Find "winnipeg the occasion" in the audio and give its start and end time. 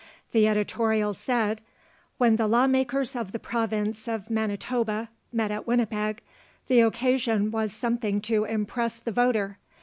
5.67-7.51